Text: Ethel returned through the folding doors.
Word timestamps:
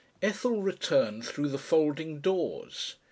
Ethel 0.23 0.63
returned 0.63 1.23
through 1.25 1.49
the 1.49 1.59
folding 1.59 2.21
doors. 2.21 2.95